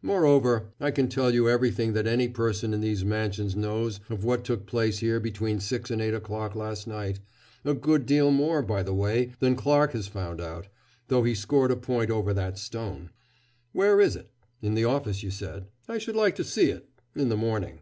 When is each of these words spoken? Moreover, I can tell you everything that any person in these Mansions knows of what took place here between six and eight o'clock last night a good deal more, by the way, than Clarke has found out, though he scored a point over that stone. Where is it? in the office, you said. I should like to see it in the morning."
Moreover, 0.00 0.68
I 0.78 0.92
can 0.92 1.08
tell 1.08 1.34
you 1.34 1.48
everything 1.50 1.92
that 1.94 2.06
any 2.06 2.28
person 2.28 2.72
in 2.72 2.80
these 2.80 3.04
Mansions 3.04 3.56
knows 3.56 3.98
of 4.08 4.22
what 4.22 4.44
took 4.44 4.64
place 4.64 4.98
here 4.98 5.18
between 5.18 5.58
six 5.58 5.90
and 5.90 6.00
eight 6.00 6.14
o'clock 6.14 6.54
last 6.54 6.86
night 6.86 7.18
a 7.64 7.74
good 7.74 8.06
deal 8.06 8.30
more, 8.30 8.62
by 8.62 8.84
the 8.84 8.94
way, 8.94 9.32
than 9.40 9.56
Clarke 9.56 9.90
has 9.94 10.06
found 10.06 10.40
out, 10.40 10.68
though 11.08 11.24
he 11.24 11.34
scored 11.34 11.72
a 11.72 11.76
point 11.76 12.12
over 12.12 12.32
that 12.32 12.58
stone. 12.58 13.10
Where 13.72 14.00
is 14.00 14.14
it? 14.14 14.30
in 14.60 14.74
the 14.74 14.84
office, 14.84 15.24
you 15.24 15.32
said. 15.32 15.66
I 15.88 15.98
should 15.98 16.14
like 16.14 16.36
to 16.36 16.44
see 16.44 16.70
it 16.70 16.88
in 17.16 17.28
the 17.28 17.36
morning." 17.36 17.80